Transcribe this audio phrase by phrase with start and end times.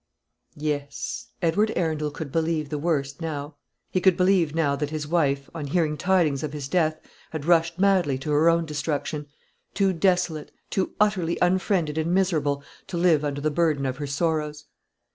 [0.57, 3.57] Yes; Edward Arundel could believe the worst now.
[3.91, 7.45] He could believe now that his young wife, on hearing tidings of his death, had
[7.45, 9.27] rushed madly to her own destruction;
[9.75, 14.65] too desolate, too utterly unfriended and miserable, to live under the burden of her sorrows.